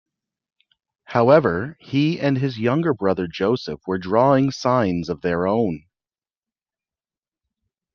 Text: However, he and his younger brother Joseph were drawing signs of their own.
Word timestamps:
However, 1.03 1.77
he 1.79 2.19
and 2.19 2.35
his 2.39 2.57
younger 2.57 2.91
brother 2.91 3.27
Joseph 3.27 3.81
were 3.85 3.99
drawing 3.99 4.49
signs 4.49 5.09
of 5.09 5.21
their 5.21 5.45
own. 5.47 5.83